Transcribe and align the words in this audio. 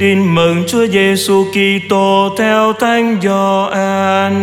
Tin 0.00 0.34
mừng 0.34 0.64
Chúa 0.68 0.86
Giêsu 0.86 1.44
Kitô 1.50 2.34
theo 2.38 2.72
Thánh 2.72 3.20
Gioan. 3.22 4.34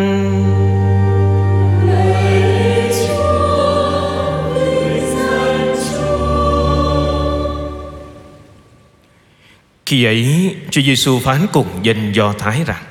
Khi 9.86 10.06
ấy, 10.06 10.56
Chúa 10.70 10.82
Giêsu 10.82 11.20
phán 11.20 11.48
cùng 11.54 11.68
dân 11.82 12.16
Do 12.16 12.34
Thái 12.40 12.64
rằng: 12.66 12.84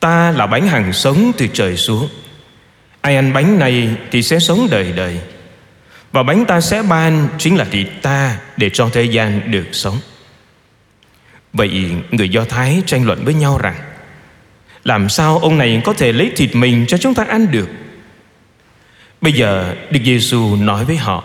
Ta 0.00 0.30
là 0.30 0.46
bánh 0.46 0.66
hằng 0.66 0.92
sống 0.92 1.32
từ 1.38 1.46
trời 1.46 1.76
xuống. 1.76 2.08
Ai 3.00 3.16
ăn 3.16 3.32
bánh 3.32 3.58
này 3.58 3.88
thì 4.10 4.22
sẽ 4.22 4.38
sống 4.38 4.68
đời 4.70 4.92
đời. 4.92 5.20
Và 6.12 6.22
bánh 6.22 6.44
ta 6.46 6.60
sẽ 6.60 6.82
ban 6.82 7.28
chính 7.38 7.56
là 7.56 7.64
thịt 7.64 7.86
ta 8.02 8.36
để 8.56 8.70
cho 8.72 8.88
thế 8.92 9.04
gian 9.04 9.50
được 9.50 9.66
sống. 9.72 9.96
Vậy 11.52 11.90
người 12.10 12.28
Do 12.28 12.44
Thái 12.44 12.82
tranh 12.86 13.06
luận 13.06 13.24
với 13.24 13.34
nhau 13.34 13.58
rằng, 13.58 13.76
Làm 14.84 15.08
sao 15.08 15.38
ông 15.38 15.58
này 15.58 15.82
có 15.84 15.92
thể 15.92 16.12
lấy 16.12 16.32
thịt 16.36 16.56
mình 16.56 16.84
cho 16.88 16.98
chúng 16.98 17.14
ta 17.14 17.24
ăn 17.28 17.50
được? 17.50 17.68
Bây 19.20 19.32
giờ 19.32 19.74
Đức 19.90 20.00
Giêsu 20.04 20.56
nói 20.56 20.84
với 20.84 20.96
họ, 20.96 21.24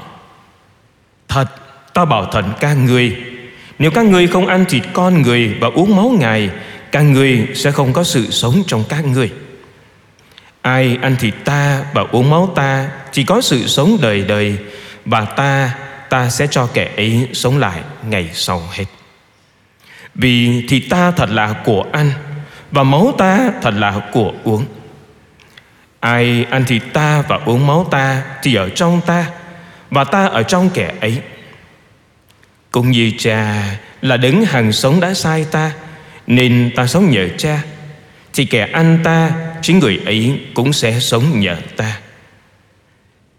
Thật, 1.28 1.46
ta 1.94 2.06
bảo 2.06 2.26
thật 2.32 2.46
các 2.60 2.74
người, 2.74 3.16
Nếu 3.80 3.92
các 3.92 4.06
người 4.06 4.28
không 4.28 4.48
ăn 4.48 4.66
thịt 4.70 4.84
con 4.94 5.22
người 5.22 5.56
Và 5.60 5.68
uống 5.68 5.96
máu 5.96 6.16
Ngài 6.20 6.50
Các 6.92 7.02
người 7.02 7.48
sẽ 7.55 7.72
không 7.72 7.94
có 7.94 8.04
sự 8.04 8.32
sống 8.32 8.64
trong 8.68 8.84
các 8.90 9.05
người. 9.05 9.32
Ai 10.62 10.98
ăn 11.02 11.16
thịt 11.20 11.34
ta 11.46 11.86
và 11.94 12.05
uống 12.12 12.30
máu 12.30 12.52
ta 12.55 12.90
Chỉ 13.12 13.24
có 13.24 13.42
sự 13.42 13.68
sống 13.68 13.98
đời 14.02 14.22
đời, 14.22 14.58
Và 15.05 15.26
ta 15.26 15.76
Ta 16.10 16.30
sẽ 16.30 16.48
cho 16.52 16.70
kẻ 16.74 16.92
ấy 16.98 17.28
sống 17.34 17.58
lại 17.58 17.82
ngày 18.10 18.30
sau 18.34 18.64
hết 18.72 18.86
vì 20.16 20.66
thì 20.70 20.80
ta 20.80 21.12
thật 21.12 21.30
là 21.30 21.54
của 21.66 21.86
ăn, 21.92 22.12
Và 22.72 22.84
máu 22.84 23.14
ta 23.18 23.52
thật 23.62 23.74
là 23.78 24.02
của 24.12 24.34
uống. 24.44 24.66
Ai 25.99 26.46
ăn 26.49 26.66
thịt 26.66 26.82
ta 26.94 27.24
và 27.27 27.40
uống 27.46 27.68
máu 27.68 27.88
ta 27.91 28.24
Thì 28.43 28.55
ở 28.55 28.70
trong 28.70 29.02
ta, 29.05 29.26
Và 29.90 30.04
ta 30.04 30.26
ở 30.26 30.43
trong 30.43 30.70
kẻ 30.70 30.93
ấy. 31.02 31.21
Cũng 32.71 32.91
như 32.91 33.12
cha 33.18 33.63
là 34.02 34.18
đứng 34.18 34.46
hàng 34.46 34.71
sống 34.71 34.99
đã 34.99 35.13
sai 35.13 35.46
ta, 35.52 35.71
Nên 36.27 36.71
ta 36.76 36.88
sống 36.88 37.12
nhờ 37.12 37.27
cha, 37.38 37.62
Thì 38.34 38.46
kẻ 38.46 38.68
ăn 38.74 38.99
ta, 39.04 39.32
Chính 39.62 39.80
người 39.80 39.99
ấy 40.05 40.40
cũng 40.54 40.74
sẽ 40.74 40.99
sống 40.99 41.40
nhờ 41.40 41.55
ta. 41.77 41.99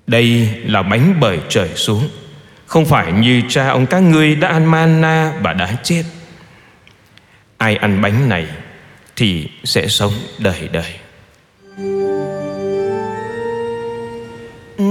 Đây 0.06 0.48
là 0.64 0.82
bánh 0.82 1.14
bởi 1.20 1.38
trời 1.48 1.69
xuống, 1.74 2.08
Không 2.66 2.86
phải 2.86 3.12
như 3.12 3.42
cha 3.48 3.69
ông 3.69 3.86
các 3.86 4.00
ngươi 4.00 4.36
đã 4.36 4.48
ăn 4.48 4.64
manna 4.64 5.32
và 5.41 5.52
đã 5.52 5.77
chết. 5.82 6.02
Ai 7.58 7.76
ăn 7.76 8.00
bánh 8.02 8.28
này 8.28 8.46
Thì 9.16 9.48
sẽ 9.64 9.86
sống 9.88 10.12
đời 10.38 10.68
đời. 10.72 10.92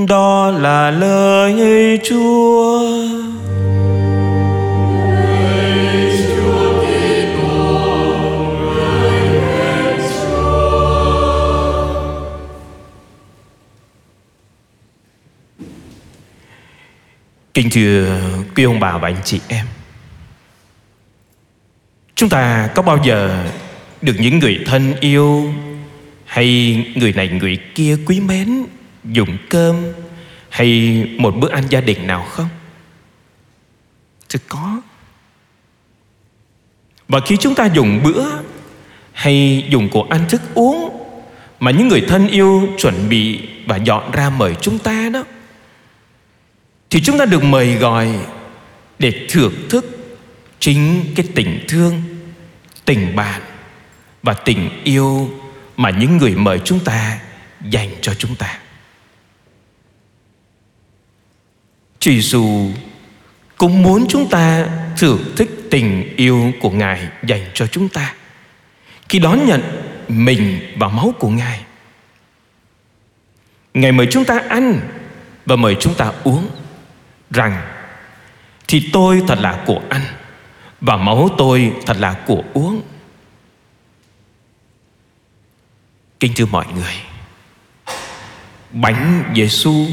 Đó 0.08 0.52
là 0.52 0.92
lời 0.92 2.00
Chúa. 2.04 2.82
Kính 17.54 17.70
thưa 17.72 18.22
quý 18.56 18.64
ông 18.64 18.80
bà 18.80 18.98
và 18.98 19.08
anh 19.08 19.22
chị 19.24 19.40
em 19.48 19.66
Chúng 22.26 22.30
ta 22.30 22.70
có 22.76 22.82
bao 22.82 23.00
giờ 23.04 23.46
được 24.02 24.16
những 24.20 24.40
người 24.40 24.60
thân 24.66 24.94
yêu 25.00 25.54
hay 26.26 26.78
người 26.96 27.14
này 27.14 27.30
người 27.30 27.58
kia 27.76 27.98
quý 28.06 28.20
mến 28.20 28.66
dùng 29.04 29.38
cơm 29.50 29.76
hay 30.50 31.04
một 31.18 31.36
bữa 31.38 31.50
ăn 31.50 31.64
gia 31.70 31.82
đình 31.82 32.08
nào 32.08 32.26
không? 32.30 32.48
Chứ 34.28 34.40
có. 34.48 34.82
Và 37.08 37.20
khi 37.26 37.38
chúng 37.38 37.56
ta 37.56 37.66
dùng 37.66 38.04
bữa 38.04 38.26
hay 39.12 39.66
dùng 39.70 39.90
của 39.90 40.04
ăn 40.10 40.26
thức 40.30 40.42
uống 40.54 40.90
mà 41.60 41.72
những 41.72 41.88
người 41.88 42.02
thân 42.08 42.28
yêu 42.28 42.68
chuẩn 42.78 43.10
bị 43.10 43.40
và 43.66 43.78
dọn 43.78 44.12
ra 44.12 44.30
mời 44.30 44.56
chúng 44.62 44.80
ta 44.80 45.10
đó, 45.14 45.24
thì 46.90 47.02
chúng 47.02 47.18
ta 47.18 47.26
được 47.26 47.44
mời 47.44 47.76
gọi 47.76 48.10
để 49.00 49.14
thưởng 49.30 49.54
thức 49.70 49.86
chính 50.60 51.06
cái 51.16 51.26
tình 51.36 51.66
thương 51.68 52.15
tình 52.86 53.16
bạn 53.16 53.42
và 54.24 54.34
tình 54.34 54.70
yêu 54.84 55.30
mà 55.78 55.90
những 55.90 56.18
người 56.18 56.36
mời 56.36 56.60
chúng 56.66 56.80
ta 56.80 57.20
dành 57.62 57.90
cho 58.02 58.14
chúng 58.14 58.36
ta 58.36 58.60
Chúa 62.00 62.12
Giêsu 62.12 62.72
cũng 63.58 63.84
muốn 63.84 64.06
chúng 64.10 64.30
ta 64.30 64.68
thưởng 64.98 65.34
thức 65.36 65.50
tình 65.72 66.16
yêu 66.16 66.52
của 66.62 66.70
Ngài 66.70 67.08
dành 67.24 67.42
cho 67.54 67.68
chúng 67.68 67.90
ta 67.90 68.14
khi 69.10 69.20
đón 69.20 69.46
nhận 69.46 69.62
mình 70.08 70.74
và 70.78 70.88
máu 70.88 71.14
của 71.20 71.30
Ngài. 71.30 71.60
Ngài 73.74 73.92
mời 73.92 74.08
chúng 74.12 74.26
ta 74.26 74.42
ăn 74.50 74.80
và 75.46 75.56
mời 75.56 75.76
chúng 75.80 75.94
ta 75.94 76.12
uống 76.24 76.50
rằng, 77.32 77.68
thì 78.68 78.90
tôi 78.94 79.22
thật 79.28 79.40
là 79.40 79.64
của 79.66 79.82
ăn 79.90 80.02
và 80.82 80.98
máu 80.98 81.30
tôi 81.38 81.74
thật 81.86 81.98
là 82.00 82.14
của 82.28 82.44
uống 82.54 82.82
Kính 86.20 86.34
thưa 86.36 86.46
mọi 86.46 86.66
người 86.76 86.94
Bánh 88.72 89.34
Giêsu 89.36 89.86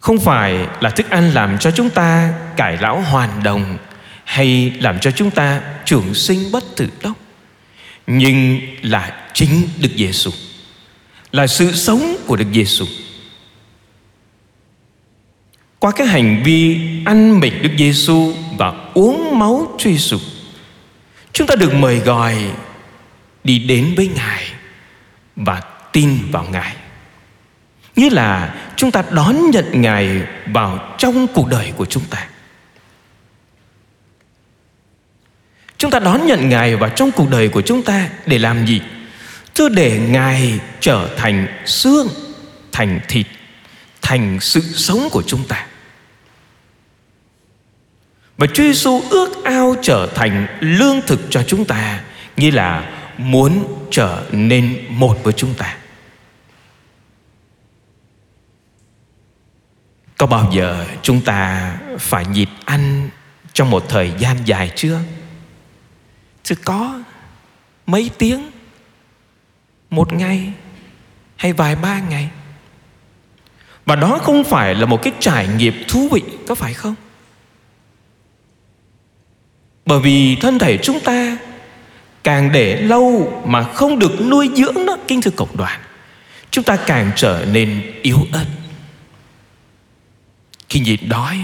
không 0.00 0.18
phải 0.20 0.66
là 0.80 0.90
thức 0.90 1.10
ăn 1.10 1.30
làm 1.30 1.58
cho 1.58 1.70
chúng 1.70 1.90
ta 1.90 2.34
cải 2.56 2.76
lão 2.76 3.00
hoàn 3.00 3.42
đồng 3.42 3.78
hay 4.24 4.72
làm 4.80 5.00
cho 5.00 5.10
chúng 5.10 5.30
ta 5.30 5.62
trường 5.84 6.14
sinh 6.14 6.52
bất 6.52 6.64
tử 6.76 6.88
đâu. 7.02 7.12
Nhưng 8.06 8.60
là 8.82 9.30
chính 9.34 9.68
Đức 9.80 9.88
Giêsu, 9.96 10.30
là 11.32 11.46
sự 11.46 11.72
sống 11.72 12.16
của 12.26 12.36
Đức 12.36 12.46
Giêsu. 12.52 12.86
Qua 15.78 15.92
cái 15.92 16.06
hành 16.06 16.42
vi 16.44 16.80
ăn 17.04 17.40
mình 17.40 17.62
Đức 17.62 17.70
Giêsu 17.78 18.32
và 18.58 18.72
uống 18.94 19.38
máu 19.38 19.76
truy 19.78 19.98
sụp 19.98 20.20
chúng 21.38 21.46
ta 21.46 21.54
được 21.54 21.74
mời 21.74 21.98
gọi 21.98 22.36
đi 23.44 23.58
đến 23.58 23.94
với 23.96 24.10
Ngài 24.14 24.44
và 25.36 25.62
tin 25.92 26.18
vào 26.30 26.46
Ngài. 26.50 26.76
Như 27.96 28.08
là 28.08 28.54
chúng 28.76 28.90
ta 28.90 29.02
đón 29.10 29.50
nhận 29.50 29.82
Ngài 29.82 30.22
vào 30.46 30.94
trong 30.98 31.26
cuộc 31.34 31.48
đời 31.48 31.72
của 31.76 31.84
chúng 31.84 32.02
ta. 32.10 32.28
Chúng 35.78 35.90
ta 35.90 35.98
đón 35.98 36.26
nhận 36.26 36.48
Ngài 36.48 36.76
vào 36.76 36.90
trong 36.90 37.10
cuộc 37.10 37.30
đời 37.30 37.48
của 37.48 37.62
chúng 37.62 37.82
ta 37.82 38.08
để 38.26 38.38
làm 38.38 38.66
gì? 38.66 38.80
Thưa 39.54 39.68
để 39.68 39.98
Ngài 40.08 40.60
trở 40.80 41.08
thành 41.16 41.46
xương, 41.66 42.08
thành 42.72 43.00
thịt, 43.08 43.26
thành 44.02 44.38
sự 44.40 44.60
sống 44.60 45.08
của 45.12 45.22
chúng 45.26 45.44
ta. 45.48 45.66
Và 48.38 48.46
Chúa 48.46 48.62
Giêsu 48.62 49.02
ước 49.10 49.44
ao 49.44 49.74
trở 49.82 50.08
thành 50.14 50.46
lương 50.60 51.00
thực 51.06 51.20
cho 51.30 51.42
chúng 51.42 51.64
ta 51.64 52.00
Như 52.36 52.50
là 52.50 52.90
muốn 53.18 53.78
trở 53.90 54.24
nên 54.32 54.84
một 54.88 55.16
với 55.22 55.32
chúng 55.32 55.54
ta 55.54 55.76
Có 60.16 60.26
bao 60.26 60.50
giờ 60.52 60.86
chúng 61.02 61.20
ta 61.20 61.72
phải 61.98 62.26
nhịn 62.26 62.48
ăn 62.64 63.08
trong 63.52 63.70
một 63.70 63.88
thời 63.88 64.12
gian 64.18 64.36
dài 64.44 64.72
chưa? 64.76 65.00
Chứ 66.42 66.54
có 66.64 67.02
mấy 67.86 68.10
tiếng 68.18 68.50
Một 69.90 70.12
ngày 70.12 70.52
hay 71.36 71.52
vài 71.52 71.76
ba 71.76 72.00
ngày 72.00 72.28
Và 73.84 73.96
đó 73.96 74.18
không 74.22 74.44
phải 74.44 74.74
là 74.74 74.86
một 74.86 75.02
cái 75.02 75.12
trải 75.20 75.48
nghiệm 75.48 75.84
thú 75.88 76.08
vị, 76.12 76.22
Có 76.48 76.54
phải 76.54 76.74
không? 76.74 76.94
Bởi 79.88 80.00
vì 80.00 80.36
thân 80.36 80.58
thể 80.58 80.76
chúng 80.76 81.00
ta 81.00 81.36
Càng 82.24 82.52
để 82.52 82.76
lâu 82.76 83.32
mà 83.46 83.62
không 83.62 83.98
được 83.98 84.20
nuôi 84.20 84.50
dưỡng 84.54 84.86
đó 84.86 84.96
Kinh 85.08 85.22
thư 85.22 85.30
cộng 85.30 85.56
đoàn, 85.56 85.80
Chúng 86.50 86.64
ta 86.64 86.76
càng 86.76 87.10
trở 87.16 87.44
nên 87.52 87.92
yếu 88.02 88.18
ớt. 88.32 88.44
Khi 90.68 90.80
nhịn 90.80 91.08
đói, 91.08 91.38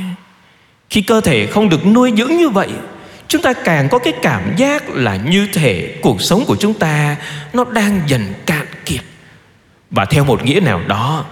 Khi 0.90 1.02
cơ 1.02 1.20
thể 1.20 1.46
không 1.46 1.68
được 1.68 1.86
nuôi 1.86 2.12
dưỡng 2.16 2.36
như 2.36 2.48
vậy, 2.48 2.68
Chúng 3.28 3.42
ta 3.42 3.52
càng 3.52 3.88
có 3.88 3.98
cái 3.98 4.12
cảm 4.22 4.56
giác 4.56 4.90
là 4.90 5.16
như 5.16 5.48
thể 5.52 5.98
cuộc 6.02 6.22
sống 6.22 6.44
của 6.46 6.56
chúng 6.60 6.74
ta 6.74 7.16
Nó 7.52 7.64
đang 7.64 8.00
dần 8.06 8.34
cạn 8.46 8.66
kiệt. 8.84 9.02
Và 9.90 10.04
theo 10.04 10.24
một 10.24 10.44
nghĩa 10.44 10.60
nào 10.60 10.82
đó, 10.86 11.24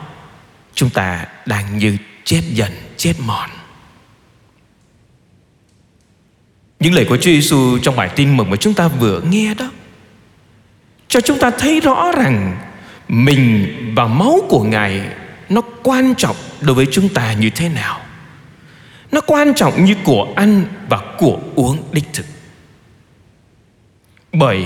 Chúng 0.75 0.91
ta 0.91 1.27
đang 1.47 1.79
như 1.79 1.97
chết 2.25 2.43
dần, 2.51 2.73
chết 2.97 3.15
mòn. 3.19 3.51
Những 6.83 6.95
lời 6.95 7.05
của 7.05 7.17
Chúa 7.17 7.31
Giêsu 7.31 7.79
trong 7.83 7.97
bài 7.97 8.11
tin 8.17 8.37
mừng 8.37 8.51
mà 8.51 8.57
chúng 8.57 8.75
ta 8.75 8.89
vừa 8.89 9.21
nghe 9.21 9.55
đó, 9.55 9.71
Cho 11.09 11.21
chúng 11.21 11.39
ta 11.39 11.51
thấy 11.51 11.81
rõ 11.81 12.13
rằng 12.13 12.59
Mình 13.09 13.67
và 13.97 14.07
máu 14.07 14.41
của 14.49 14.63
Ngài 14.63 15.01
Nó 15.49 15.61
quan 15.83 16.15
trọng 16.15 16.37
đối 16.61 16.75
với 16.75 16.87
chúng 16.93 17.09
ta 17.09 17.33
như 17.33 17.51
thế 17.51 17.69
nào. 17.69 18.01
Nó 19.13 19.21
quan 19.21 19.55
trọng 19.55 19.85
như 19.85 19.95
của 20.05 20.33
ăn 20.37 20.65
và 20.89 21.01
của 21.19 21.39
uống 21.55 21.79
đích 21.93 22.05
thực. 22.13 22.27
Bởi 24.33 24.65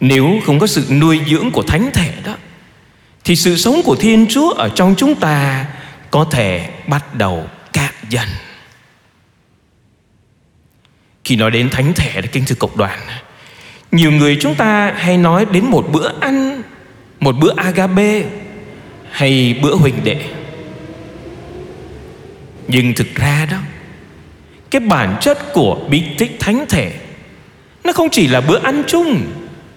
nếu 0.00 0.40
không 0.46 0.58
có 0.58 0.66
sự 0.66 0.84
nuôi 0.90 1.20
dưỡng 1.30 1.50
của 1.50 1.62
thánh 1.62 1.90
thể 1.94 2.12
đó, 2.24 2.36
Thì 3.24 3.36
sự 3.36 3.56
sống 3.56 3.80
của 3.84 3.96
Thiên 3.96 4.26
Chúa 4.26 4.50
ở 4.50 4.68
trong 4.68 4.94
chúng 4.98 5.14
ta 5.14 5.66
Có 6.10 6.26
thể 6.30 6.70
bắt 6.86 7.14
đầu 7.14 7.46
cạn 7.72 7.94
dần. 8.08 8.28
Khi 11.26 11.36
nói 11.36 11.50
đến 11.50 11.70
thánh 11.70 11.92
thể 11.94 12.20
là 12.20 12.26
kinh 12.32 12.44
thư 12.44 12.54
cộng 12.54 12.76
đoàn, 12.76 12.98
Nhiều 13.92 14.12
người 14.12 14.36
chúng 14.40 14.54
ta 14.54 14.92
hay 14.96 15.16
nói 15.16 15.46
đến 15.52 15.64
một 15.64 15.86
bữa 15.92 16.10
ăn, 16.20 16.62
Một 17.20 17.36
bữa 17.40 17.52
agape 17.56 18.24
Hay 19.10 19.60
bữa 19.62 19.74
huỳnh 19.74 20.04
đệ 20.04 20.24
Nhưng 22.68 22.94
thực 22.94 23.14
ra 23.14 23.46
đó, 23.50 23.58
Cái 24.70 24.80
bản 24.80 25.16
chất 25.20 25.52
của 25.52 25.78
bí 25.90 26.02
tích 26.18 26.36
thánh 26.40 26.64
thể, 26.68 26.92
Nó 27.84 27.92
không 27.92 28.08
chỉ 28.12 28.26
là 28.26 28.40
bữa 28.40 28.58
ăn 28.62 28.82
chung, 28.86 29.24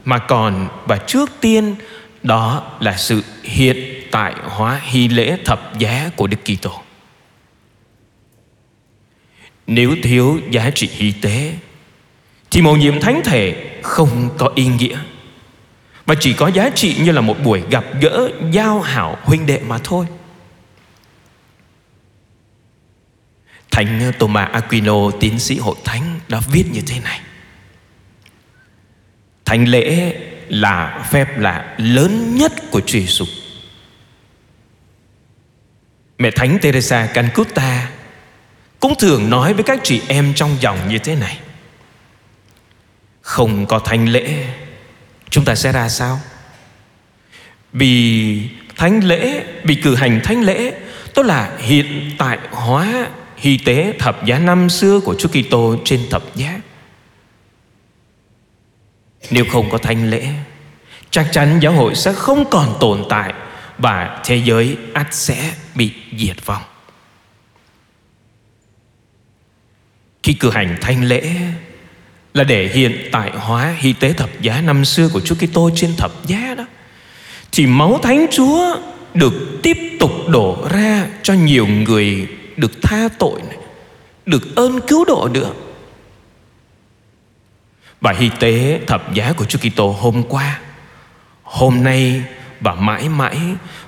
mà 0.05 0.17
còn 0.17 0.67
và 0.85 0.97
trước 0.97 1.31
tiên 1.41 1.75
đó 2.23 2.63
là 2.79 2.97
sự 2.97 3.23
hiện 3.43 3.77
tại 4.11 4.33
hóa 4.43 4.81
hy 4.83 5.07
lễ 5.07 5.37
thập 5.45 5.79
giá 5.79 6.09
của 6.15 6.27
Đức 6.27 6.37
Kitô. 6.45 6.71
Nếu 9.71 9.95
thiếu 10.03 10.39
giá 10.51 10.69
trị 10.69 10.89
y 10.97 11.11
tế, 11.11 11.53
thì 12.51 12.61
mầu 12.61 12.77
nhiệm 12.77 12.99
thánh 12.99 13.21
thể 13.25 13.69
không 13.83 14.29
có 14.37 14.51
ý 14.55 14.67
nghĩa 14.67 14.97
và 16.05 16.15
chỉ 16.19 16.33
có 16.33 16.47
giá 16.47 16.69
trị 16.69 16.95
như 17.03 17.11
là 17.11 17.21
một 17.21 17.35
buổi 17.43 17.63
gặp 17.69 17.85
gỡ, 18.01 18.29
giao 18.51 18.81
hảo 18.81 19.17
huynh 19.23 19.45
đệ 19.45 19.59
mà 19.67 19.77
thôi. 19.83 20.05
Thánh 23.71 24.11
Thomas 24.19 24.49
Aquino, 24.51 25.11
tiến 25.19 25.39
sĩ 25.39 25.57
hội 25.57 25.75
thánh, 25.83 26.19
đã 26.27 26.41
viết 26.51 26.65
như 26.71 26.81
thế 26.87 26.99
này 26.99 27.21
Thánh 29.45 29.67
lễ 29.67 30.15
là 30.49 31.07
phép 31.11 31.39
lạ 31.39 31.75
lớn 31.77 32.35
nhất 32.35 32.53
của 32.71 32.81
Chúa 32.81 32.99
Giêsu. 32.99 33.25
Mẹ 36.17 36.31
Thánh 36.31 36.57
Teresa 36.61 37.05
Cancuta 37.13 37.89
cũng 38.79 38.95
thường 38.99 39.29
nói 39.29 39.53
với 39.53 39.63
các 39.63 39.79
chị 39.83 40.01
em 40.07 40.33
trong 40.35 40.57
dòng 40.59 40.77
như 40.89 40.99
thế 40.99 41.15
này. 41.15 41.39
Không 43.21 43.65
có 43.65 43.79
thánh 43.79 44.09
lễ, 44.09 44.45
chúng 45.29 45.45
ta 45.45 45.55
sẽ 45.55 45.71
ra 45.71 45.89
sao? 45.89 46.19
Vì 47.73 48.49
thánh 48.75 49.03
lễ, 49.03 49.43
vì 49.63 49.75
cử 49.75 49.95
hành 49.95 50.21
thánh 50.23 50.41
lễ, 50.41 50.73
tức 51.13 51.25
là 51.25 51.57
hiện 51.57 52.11
tại 52.17 52.37
hóa 52.51 53.07
hy 53.37 53.57
tế 53.57 53.93
thập 53.99 54.25
giá 54.25 54.39
năm 54.39 54.69
xưa 54.69 54.99
của 54.99 55.15
Chúa 55.19 55.29
Kitô 55.29 55.75
trên 55.85 56.01
thập 56.09 56.35
giá. 56.35 56.59
Nếu 59.31 59.45
không 59.51 59.69
có 59.69 59.77
thánh 59.77 60.09
lễ 60.09 60.27
Chắc 61.11 61.27
chắn 61.31 61.59
giáo 61.61 61.73
hội 61.73 61.95
sẽ 61.95 62.13
không 62.13 62.45
còn 62.51 62.77
tồn 62.79 63.03
tại 63.09 63.33
Và 63.77 64.21
thế 64.25 64.35
giới 64.35 64.77
ắt 64.93 65.07
sẽ 65.11 65.53
bị 65.75 65.91
diệt 66.17 66.45
vong 66.45 66.61
Khi 70.29 70.33
cử 70.33 70.49
hành 70.49 70.77
thánh 70.81 71.03
lễ 71.03 71.35
Là 72.33 72.43
để 72.43 72.67
hiện 72.73 73.09
tại 73.11 73.31
hóa 73.31 73.75
hy 73.77 73.93
tế 73.93 74.13
thập 74.13 74.41
giá 74.41 74.61
năm 74.61 74.85
xưa 74.85 75.09
của 75.13 75.19
Chúa 75.19 75.35
Kitô 75.35 75.69
trên 75.75 75.95
thập 75.95 76.11
giá 76.27 76.55
đó. 76.57 76.65
Thì 77.51 77.65
máu 77.65 77.99
Thánh 78.03 78.25
Chúa 78.31 78.77
được 79.13 79.33
tiếp 79.63 79.77
tục 79.99 80.11
đổ 80.27 80.67
ra 80.71 81.07
cho 81.23 81.33
nhiều 81.33 81.67
người 81.67 82.27
được 82.57 82.81
tha 82.81 83.09
tội 83.19 83.41
này, 83.49 83.57
Được 84.25 84.55
ơn 84.55 84.79
cứu 84.87 85.05
độ 85.05 85.29
nữa. 85.33 85.53
Và 88.01 88.13
hy 88.17 88.29
tế 88.39 88.79
thập 88.87 89.13
giá 89.13 89.33
của 89.33 89.45
Chúa 89.45 89.59
Kitô 89.59 89.91
hôm 89.91 90.23
qua 90.23 90.59
Hôm 91.43 91.83
nay 91.83 92.21
và 92.59 92.75
mãi 92.75 93.09
mãi 93.09 93.37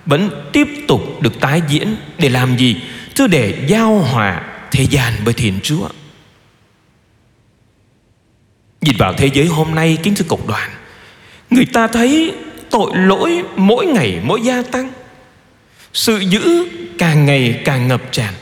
Vẫn 0.05 0.49
tiếp 0.53 0.67
tục 0.87 1.21
được 1.21 1.39
tái 1.39 1.61
diễn 1.69 1.95
Để 2.17 2.29
làm 2.29 2.57
gì? 2.57 2.75
Thưa 3.15 3.27
để 3.27 3.65
giao 3.67 3.99
hòa 3.99 4.41
thế 4.71 4.83
gian 4.83 5.13
với 5.23 5.33
Thiên 5.33 5.59
Chúa. 5.63 5.87
Nhìn 8.81 8.95
vào 8.97 9.13
thế 9.13 9.29
giới 9.33 9.45
hôm 9.45 9.75
nay, 9.75 9.97
Kính 10.03 10.15
thưa 10.15 10.25
cộng 10.29 10.47
đoàn, 10.47 10.69
Người 11.49 11.65
ta 11.65 11.87
thấy 11.87 12.33
tội 12.69 12.91
lỗi 12.95 13.43
mỗi 13.55 13.85
ngày, 13.85 14.19
mỗi 14.23 14.41
gia 14.41 14.61
tăng. 14.61 14.91
Sự 15.93 16.19
dữ 16.19 16.65
càng 16.97 17.25
ngày 17.25 17.61
càng 17.65 17.87
ngập 17.87 18.01
tràn. 18.11 18.33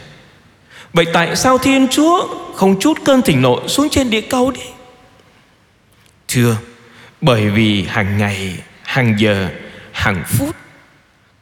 Vậy 0.94 1.06
tại 1.14 1.36
sao 1.36 1.58
Thiên 1.58 1.88
Chúa 1.88 2.28
không 2.56 2.80
chút 2.80 2.98
cơn 3.06 3.22
thịnh 3.22 3.42
nộ 3.42 3.68
xuống 3.68 3.90
trên 3.90 4.10
địa 4.10 4.22
cầu 4.22 4.52
đi? 4.52 4.62
Thưa, 6.28 6.58
Bởi 7.22 7.50
vì 7.50 7.84
hàng 7.84 8.18
ngày, 8.18 8.54
Hàng 8.84 9.16
giờ, 9.20 9.50
Hàng 9.92 10.24
phút, 10.28 10.56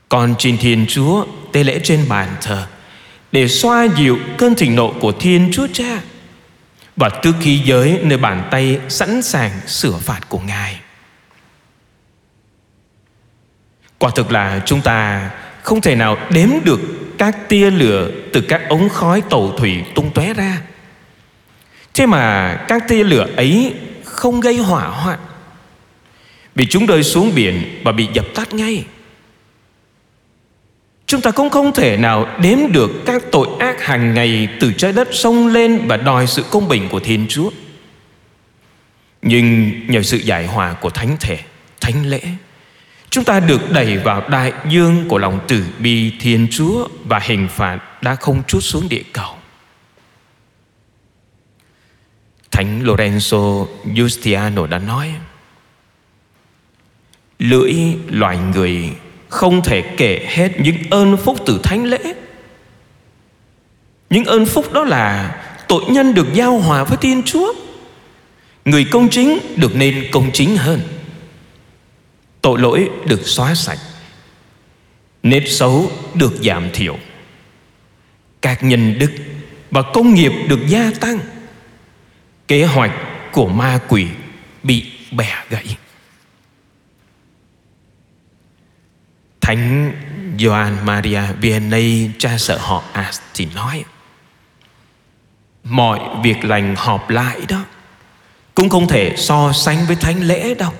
Con 0.09 0.35
trên 0.39 0.57
Thiên 0.57 0.85
Chúa 0.89 1.25
Tế 1.51 1.63
lễ 1.63 1.79
trên 1.83 2.05
bàn 2.09 2.35
thờ 2.41 2.67
Để 3.31 3.47
xoa 3.47 3.87
dịu 3.97 4.17
cơn 4.37 4.55
thịnh 4.55 4.75
nộ 4.75 4.93
của 4.99 5.11
Thiên 5.11 5.49
Chúa 5.53 5.67
Cha. 5.73 6.01
Và 6.97 7.09
tước 7.09 7.35
khí 7.41 7.61
giới 7.65 7.99
nơi 8.03 8.17
bàn 8.17 8.47
tay 8.51 8.79
Sẵn 8.89 9.21
sàng 9.21 9.51
sửa 9.67 9.97
phạt 9.97 10.19
của 10.29 10.39
Ngài. 10.39 10.79
Quả 13.97 14.11
thực 14.15 14.31
là 14.31 14.61
chúng 14.65 14.81
ta 14.81 15.29
Không 15.63 15.81
thể 15.81 15.95
nào 15.95 16.17
đếm 16.29 16.49
được 16.63 16.79
Các 17.17 17.49
tia 17.49 17.71
lửa 17.71 18.11
từ 18.33 18.41
các 18.41 18.61
ống 18.69 18.89
khói 18.89 19.21
tàu 19.29 19.51
thủy 19.57 19.83
tung 19.95 20.11
tóe 20.13 20.33
ra. 20.33 20.61
Thế 21.93 22.05
mà 22.05 22.55
các 22.67 22.83
tia 22.87 23.03
lửa 23.03 23.27
ấy 23.35 23.73
không 24.03 24.39
gây 24.39 24.57
hỏa 24.57 24.87
hoạn 24.87 25.19
vì 26.57 26.65
chúng 26.65 26.85
rơi 26.85 27.03
xuống 27.03 27.31
biển 27.35 27.81
và 27.83 27.91
bị 27.91 28.07
dập 28.13 28.25
tắt 28.35 28.53
ngay. 28.53 28.85
Chúng 31.07 31.21
ta 31.21 31.31
cũng 31.31 31.49
không 31.49 31.73
thể 31.73 31.97
nào 31.97 32.27
đếm 32.41 32.71
được 32.71 32.91
các 33.05 33.23
tội 33.31 33.47
ác 33.59 33.81
hàng 33.81 34.13
ngày 34.13 34.47
từ 34.59 34.73
trái 34.73 34.91
đất 34.91 35.07
sông 35.11 35.47
lên 35.47 35.87
và 35.87 35.97
đòi 35.97 36.27
sự 36.27 36.43
công 36.51 36.67
bình 36.67 36.87
của 36.91 36.99
Thiên 36.99 37.25
Chúa. 37.29 37.49
Nhưng 39.21 39.71
nhờ 39.87 40.01
sự 40.01 40.17
giải 40.17 40.47
hòa 40.47 40.73
của 40.73 40.89
Thánh 40.89 41.17
Thể, 41.19 41.39
Thánh 41.81 42.05
Lễ, 42.05 42.21
chúng 43.09 43.23
ta 43.23 43.39
được 43.39 43.71
đẩy 43.71 43.97
vào 43.97 44.29
đại 44.29 44.53
dương 44.69 45.05
của 45.09 45.17
lòng 45.17 45.39
tử 45.47 45.65
bi 45.79 46.11
Thiên 46.19 46.47
Chúa 46.51 46.87
và 47.05 47.19
hình 47.19 47.47
phạt 47.47 48.03
đã 48.03 48.15
không 48.15 48.43
chút 48.47 48.59
xuống 48.59 48.89
địa 48.89 49.03
cầu. 49.13 49.35
Thánh 52.51 52.83
Lorenzo 52.83 53.67
Giustiano 53.95 54.67
đã 54.67 54.79
nói 54.79 55.15
Lưỡi 57.39 57.73
loài 58.07 58.37
người 58.37 58.91
không 59.29 59.61
thể 59.63 59.81
kể 59.97 60.25
hết 60.29 60.59
những 60.59 60.77
ơn 60.89 61.17
phúc 61.17 61.37
từ 61.45 61.59
thánh 61.63 61.85
lễ. 61.85 62.13
Những 64.09 64.25
ơn 64.25 64.45
phúc 64.45 64.73
đó 64.73 64.83
là 64.83 65.35
tội 65.67 65.83
nhân 65.89 66.13
được 66.13 66.27
giao 66.33 66.57
hòa 66.57 66.83
với 66.83 66.97
Thiên 66.97 67.23
Chúa. 67.23 67.53
Người 68.65 68.85
công 68.91 69.09
chính 69.09 69.39
được 69.55 69.75
nên 69.75 70.05
công 70.11 70.31
chính 70.31 70.57
hơn. 70.57 70.81
Tội 72.41 72.59
lỗi 72.59 72.89
được 73.05 73.27
xóa 73.27 73.55
sạch. 73.55 73.79
Nếp 75.23 75.43
xấu 75.47 75.91
được 76.13 76.33
giảm 76.43 76.69
thiểu. 76.73 76.97
Các 78.41 78.63
nhân 78.63 78.99
đức 78.99 79.11
và 79.71 79.81
công 79.81 80.13
nghiệp 80.13 80.31
được 80.47 80.67
gia 80.67 80.91
tăng. 80.99 81.19
Kế 82.47 82.65
hoạch 82.65 82.91
của 83.31 83.47
ma 83.47 83.79
quỷ 83.87 84.07
bị 84.63 84.85
bẻ 85.11 85.33
gãy. 85.49 85.77
Thánh 89.47 89.93
Gioan 90.39 90.85
Maria 90.85 91.21
Vianney 91.41 92.09
cha 92.19 92.37
sợ 92.37 92.57
họ. 92.57 92.83
As 92.93 93.19
thì 93.33 93.47
nói, 93.55 93.83
Mọi 95.63 95.99
việc 96.23 96.45
lành 96.45 96.75
họp 96.77 97.09
lại 97.09 97.39
đó, 97.47 97.63
Cũng 98.55 98.69
không 98.69 98.87
thể 98.87 99.13
so 99.17 99.51
sánh 99.53 99.85
với 99.87 99.95
thánh 99.95 100.21
lễ 100.21 100.53
đâu. 100.53 100.71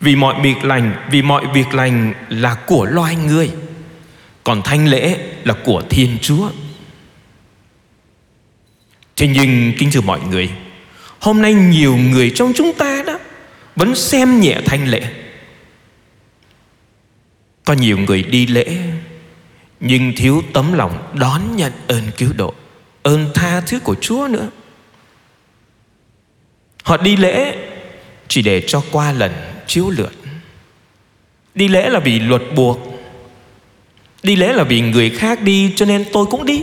Vì 0.00 0.16
mọi 0.16 0.42
việc 0.42 0.64
lành, 0.64 1.06
Vì 1.10 1.22
mọi 1.22 1.46
việc 1.54 1.74
lành 1.74 2.14
là 2.28 2.54
của 2.54 2.84
loài 2.84 3.16
người, 3.16 3.50
Còn 4.44 4.62
thánh 4.62 4.86
lễ 4.86 5.18
là 5.44 5.54
của 5.64 5.82
Thiên 5.90 6.18
Chúa. 6.22 6.50
Thế 9.16 9.28
nhưng, 9.28 9.72
kính 9.78 9.90
thưa 9.92 10.00
mọi 10.00 10.20
người, 10.20 10.50
Hôm 11.18 11.42
nay 11.42 11.54
nhiều 11.54 11.96
người 11.96 12.32
trong 12.34 12.52
chúng 12.56 12.72
ta 12.72 13.02
đó 13.06 13.18
Vẫn 13.76 13.94
xem 13.94 14.40
nhẹ 14.40 14.60
thanh 14.66 14.88
lễ. 14.88 15.27
Có 17.68 17.74
nhiều 17.74 17.98
người 17.98 18.22
đi 18.22 18.46
lễ, 18.46 18.78
Nhưng 19.80 20.12
thiếu 20.16 20.42
tấm 20.52 20.72
lòng 20.72 21.14
đón 21.18 21.56
nhận 21.56 21.72
ơn 21.86 22.02
cứu 22.16 22.32
độ, 22.36 22.54
Ơn 23.02 23.30
tha 23.34 23.60
thứ 23.60 23.80
của 23.80 23.94
Chúa 24.00 24.28
nữa. 24.30 24.48
Họ 26.82 26.96
đi 26.96 27.16
lễ 27.16 27.56
chỉ 28.28 28.42
để 28.42 28.64
cho 28.66 28.82
qua 28.92 29.12
lần 29.12 29.32
chiếu 29.66 29.90
lượt 29.90 30.12
Đi 31.54 31.68
lễ 31.68 31.88
là 31.88 32.00
vì 32.00 32.18
luật 32.18 32.42
buộc. 32.56 32.78
Đi 34.22 34.36
lễ 34.36 34.52
là 34.52 34.64
vì 34.64 34.80
người 34.80 35.10
khác 35.10 35.42
đi, 35.42 35.72
cho 35.76 35.86
nên 35.86 36.04
tôi 36.12 36.26
cũng 36.26 36.46
đi. 36.46 36.62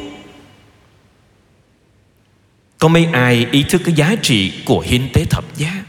Có 2.78 2.88
mấy 2.88 3.06
ai 3.06 3.48
ý 3.52 3.64
thức 3.64 3.82
cái 3.86 3.96
giá 3.96 4.16
trị 4.22 4.54
của 4.66 4.80
hiến 4.80 5.02
tế 5.14 5.26
thập 5.30 5.56
giá? 5.56 5.84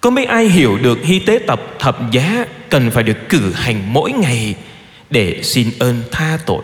Có 0.00 0.10
mấy 0.10 0.24
ai 0.24 0.48
hiểu 0.48 0.78
được 0.78 0.98
hy 1.04 1.18
tế 1.18 1.38
tập 1.46 1.60
thập 1.78 2.10
giá 2.10 2.44
Cần 2.68 2.90
phải 2.90 3.02
được 3.02 3.16
cử 3.28 3.52
hành 3.52 3.92
mỗi 3.92 4.12
ngày 4.12 4.54
Để 5.10 5.42
xin 5.42 5.70
ơn 5.78 6.02
tha 6.10 6.38
tội? 6.46 6.62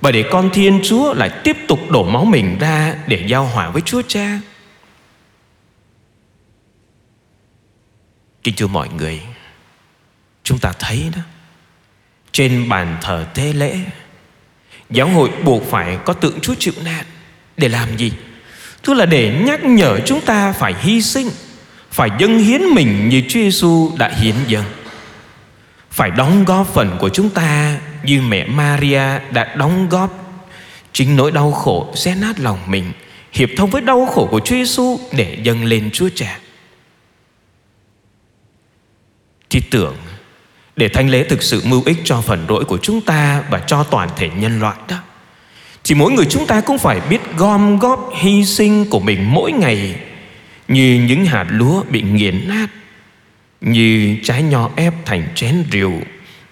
Và 0.00 0.10
để 0.10 0.24
con 0.30 0.50
Thiên 0.52 0.80
Chúa 0.84 1.14
lại 1.14 1.30
tiếp 1.44 1.56
tục 1.68 1.90
đổ 1.90 2.04
máu 2.04 2.24
mình 2.24 2.58
ra 2.60 2.94
Để 3.06 3.24
giao 3.28 3.44
hòa 3.44 3.70
với 3.70 3.82
Chúa 3.82 4.02
Cha? 4.08 4.40
Kính 8.42 8.54
thưa 8.56 8.66
mọi 8.66 8.88
người, 8.88 9.20
Chúng 10.42 10.58
ta 10.58 10.72
thấy 10.78 11.04
đó, 11.16 11.22
Trên 12.32 12.68
bàn 12.68 12.96
thờ 13.02 13.26
tế 13.34 13.52
lễ, 13.52 13.78
Giáo 14.90 15.08
hội 15.08 15.30
buộc 15.44 15.62
phải 15.70 15.98
có 16.04 16.12
tượng 16.12 16.40
Chúa 16.40 16.54
chịu 16.58 16.74
nạn 16.84 17.04
Để 17.56 17.68
làm 17.68 17.96
gì? 17.96 18.12
Tức 18.82 18.94
là 18.94 19.06
để 19.06 19.42
nhắc 19.46 19.64
nhở 19.64 20.00
chúng 20.06 20.20
ta 20.20 20.52
phải 20.52 20.74
hy 20.80 21.02
sinh. 21.02 21.28
Phải 21.94 22.10
dâng 22.18 22.38
hiến 22.38 22.62
mình 22.62 23.08
như 23.08 23.22
Chúa 23.28 23.40
Giêsu 23.40 23.90
đã 23.98 24.08
hiến 24.08 24.34
dâng. 24.46 24.64
Phải 25.90 26.10
đóng 26.10 26.44
góp 26.44 26.74
phần 26.74 26.96
của 27.00 27.08
chúng 27.08 27.30
ta 27.30 27.80
Như 28.02 28.22
mẹ 28.22 28.46
Maria 28.46 29.18
đã 29.30 29.54
đóng 29.56 29.88
góp. 29.88 30.10
Chính 30.92 31.16
nỗi 31.16 31.32
đau 31.32 31.52
khổ 31.52 31.92
xé 31.94 32.14
nát 32.14 32.40
lòng 32.40 32.58
mình, 32.66 32.92
Hiệp 33.32 33.48
thông 33.56 33.70
với 33.70 33.82
đau 33.82 34.06
khổ 34.06 34.28
của 34.30 34.40
Chúa 34.40 34.54
Giêsu 34.54 35.00
Để 35.12 35.38
dâng 35.42 35.64
lên 35.64 35.90
Chúa 35.92 36.08
Cha. 36.14 36.38
Thì 39.50 39.60
tưởng, 39.70 39.96
để 40.76 40.88
thánh 40.88 41.10
lễ 41.10 41.24
thực 41.24 41.42
sự 41.42 41.62
mưu 41.64 41.82
ích 41.86 41.98
cho 42.04 42.20
phần 42.20 42.46
lỗi 42.48 42.64
của 42.64 42.78
chúng 42.82 43.00
ta 43.00 43.42
và 43.50 43.58
cho 43.66 43.82
toàn 43.82 44.08
thể 44.16 44.30
nhân 44.36 44.60
loại 44.60 44.76
đó, 44.88 44.96
thì 45.84 45.94
mỗi 45.94 46.12
người 46.12 46.26
chúng 46.30 46.46
ta 46.46 46.60
cũng 46.60 46.78
phải 46.78 47.00
biết 47.00 47.20
gom 47.36 47.78
góp 47.78 48.10
hy 48.16 48.44
sinh 48.44 48.90
của 48.90 49.00
mình 49.00 49.34
mỗi 49.34 49.52
ngày 49.52 49.96
như 50.68 51.04
những 51.08 51.24
hạt 51.24 51.46
lúa 51.50 51.82
bị 51.90 52.02
nghiền 52.02 52.48
nát 52.48 52.66
như 53.60 54.16
trái 54.22 54.42
nho 54.42 54.70
ép 54.76 54.94
thành 55.04 55.28
chén 55.34 55.64
rượu 55.70 55.92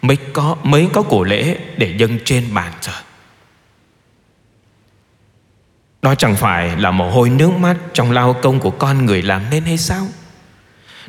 mới 0.03 0.17
có 0.33 0.57
mới 0.63 0.89
có 0.93 1.03
cổ 1.03 1.25
lễ 1.25 1.59
để 1.77 1.95
dâng 1.99 2.19
trên 2.25 2.55
bàn 2.55 2.73
thờ 2.83 2.93
đó 6.03 6.15
chẳng 6.15 6.37
phải 6.37 6.77
là 6.77 6.91
mồ 6.91 7.11
hôi 7.11 7.31
nước 7.31 7.53
mắt 7.53 7.77
trong 7.95 8.13
lao 8.13 8.33
công 8.43 8.61
của 8.61 8.71
con 8.71 9.07
người 9.07 9.23
làm 9.23 9.43
nên 9.51 9.65
hay 9.65 9.79
sao 9.79 10.07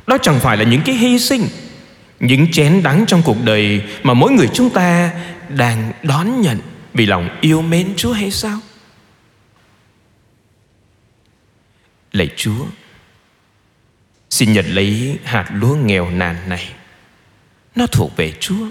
đó 0.08 0.18
chẳng 0.22 0.40
phải 0.40 0.58
là 0.58 0.64
những 0.64 0.82
cái 0.86 0.96
hy 0.96 1.20
sinh 1.20 1.48
những 2.20 2.52
chén 2.52 2.84
đắng 2.84 3.06
trong 3.08 3.22
cuộc 3.26 3.38
đời 3.44 3.82
mà 4.04 4.14
mỗi 4.14 4.32
người 4.32 4.50
chúng 4.54 4.70
ta 4.70 5.12
đang 5.50 5.92
đón 6.04 6.42
nhận 6.42 6.60
vì 6.94 7.06
lòng 7.06 7.38
yêu 7.42 7.62
mến 7.62 7.94
Chúa 7.98 8.14
hay 8.14 8.32
sao? 8.32 8.60
Lạy 12.12 12.30
Chúa, 12.36 12.66
xin 14.34 14.54
nhận 14.54 14.66
lấy 14.66 15.18
hạt 15.24 15.50
lúa 15.54 15.76
nghèo 15.76 16.10
nàn 16.10 16.50
này. 16.50 16.70
Nó 17.76 17.88
thuộc 17.88 18.12
về 18.16 18.34
Chúa. 18.40 18.68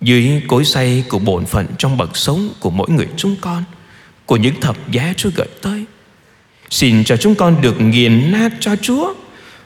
Dưới 0.00 0.42
cối 0.48 0.64
say 0.64 1.04
của 1.08 1.18
bổn 1.18 1.46
phận 1.46 1.66
trong 1.78 1.96
bậc 1.96 2.16
sống 2.16 2.50
của 2.60 2.70
mỗi 2.70 2.90
người 2.90 3.08
chúng 3.16 3.36
con, 3.40 3.64
của 4.26 4.36
những 4.36 4.60
thập 4.60 4.90
giá 4.90 5.14
Chúa 5.16 5.30
gửi 5.34 5.46
tới. 5.62 5.84
Xin 6.70 7.04
cho 7.04 7.16
chúng 7.16 7.34
con 7.34 7.62
được 7.62 7.80
nghiền 7.80 8.32
nát 8.32 8.52
cho 8.60 8.76
Chúa 8.76 9.14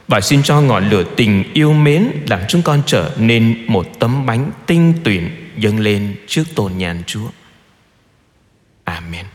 và 0.07 0.21
xin 0.21 0.43
cho 0.43 0.61
ngọn 0.61 0.89
lửa 0.89 1.03
tình 1.15 1.43
yêu 1.53 1.73
mến 1.73 2.11
làm 2.27 2.39
chúng 2.47 2.61
con 2.61 2.81
trở 2.85 3.15
nên 3.17 3.65
một 3.67 3.99
tấm 3.99 4.25
bánh 4.25 4.51
tinh 4.65 4.93
tuyển 5.03 5.51
dâng 5.57 5.79
lên 5.79 6.15
trước 6.27 6.43
tôn 6.55 6.77
nhàn 6.77 7.03
Chúa. 7.07 7.27
Amen. 8.83 9.25